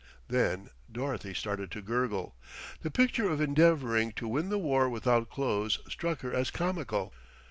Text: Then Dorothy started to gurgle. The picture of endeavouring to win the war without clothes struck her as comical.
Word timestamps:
Then 0.29 0.71
Dorothy 0.91 1.35
started 1.35 1.69
to 1.69 1.81
gurgle. 1.83 2.35
The 2.81 2.89
picture 2.89 3.29
of 3.29 3.39
endeavouring 3.39 4.13
to 4.13 4.27
win 4.27 4.49
the 4.49 4.57
war 4.57 4.89
without 4.89 5.29
clothes 5.29 5.77
struck 5.87 6.21
her 6.21 6.33
as 6.33 6.49
comical. 6.49 7.13